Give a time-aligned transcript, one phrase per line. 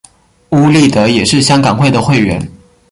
[0.49, 2.41] 邬励德也是香港会的会员。